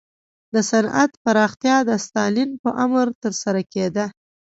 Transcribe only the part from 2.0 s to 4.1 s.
ستالین په امر ترسره کېده.